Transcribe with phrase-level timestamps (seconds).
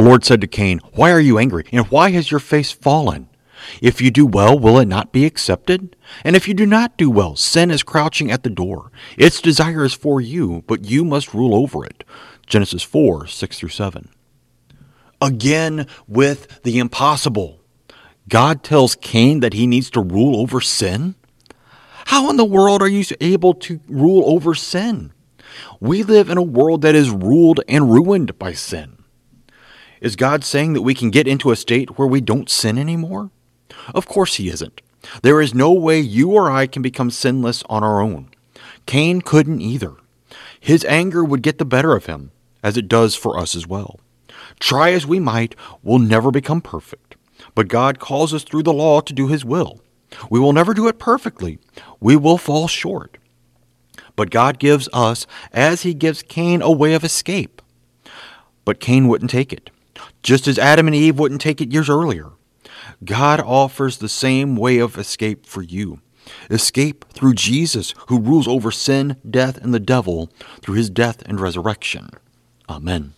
[0.00, 3.28] The Lord said to Cain, Why are you angry, and why has your face fallen?
[3.82, 5.94] If you do well, will it not be accepted?
[6.24, 8.90] And if you do not do well, sin is crouching at the door.
[9.18, 12.02] Its desire is for you, but you must rule over it.
[12.46, 14.08] Genesis 4 6 through 7.
[15.20, 17.60] Again, with the impossible.
[18.26, 21.14] God tells Cain that he needs to rule over sin?
[22.06, 25.12] How in the world are you able to rule over sin?
[25.78, 28.96] We live in a world that is ruled and ruined by sin.
[30.00, 33.30] Is God saying that we can get into a state where we don't sin anymore?
[33.94, 34.80] Of course he isn't.
[35.22, 38.30] There is no way you or I can become sinless on our own.
[38.86, 39.94] Cain couldn't either.
[40.58, 42.30] His anger would get the better of him,
[42.62, 44.00] as it does for us as well.
[44.58, 47.16] Try as we might, we'll never become perfect.
[47.54, 49.80] But God calls us through the law to do his will.
[50.30, 51.58] We will never do it perfectly.
[52.00, 53.18] We will fall short.
[54.16, 57.62] But God gives us, as he gives Cain, a way of escape.
[58.64, 59.70] But Cain wouldn't take it
[60.22, 62.30] just as Adam and Eve wouldn't take it years earlier.
[63.04, 66.00] God offers the same way of escape for you.
[66.50, 70.30] Escape through Jesus, who rules over sin, death, and the devil
[70.60, 72.10] through his death and resurrection.
[72.68, 73.08] Amen.